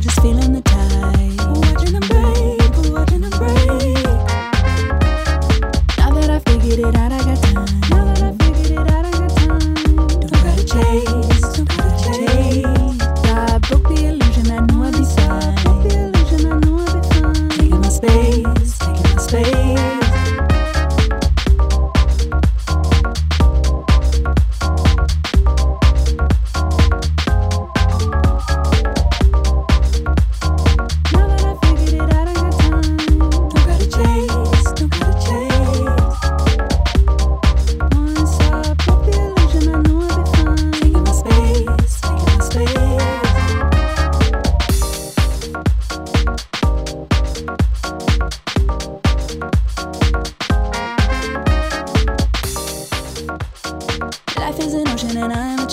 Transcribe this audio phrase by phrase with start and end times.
[0.00, 0.95] just feeling the time.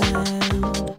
[0.00, 0.96] time.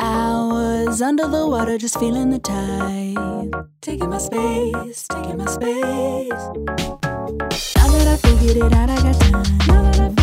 [0.00, 3.52] I was under the water, just feeling the tide.
[3.80, 6.44] Taking my space, taking my space.
[7.76, 9.58] Now that I figured it out, I got time.
[9.68, 10.19] Now that I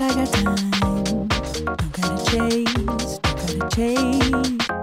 [0.00, 1.28] I got time.
[1.64, 4.77] Don't gotta chase, don't gotta chase.